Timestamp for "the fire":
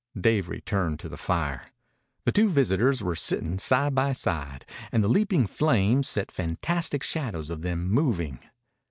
1.07-1.67